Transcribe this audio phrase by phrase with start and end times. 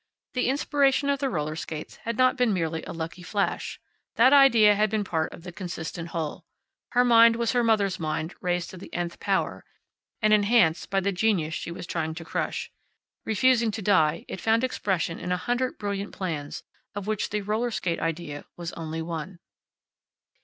[0.33, 3.79] The inspiration of the roller skates had not been merely a lucky flash.
[4.15, 6.43] That idea had been part of the consistent whole.
[6.93, 9.63] Her mind was her mother's mind raised to the nth power,
[10.19, 12.71] and enhanced by the genius she was trying to crush.
[13.25, 16.63] Refusing to die, it found expression in a hundred brilliant plans,
[16.95, 19.37] of which the roller skate idea was only one.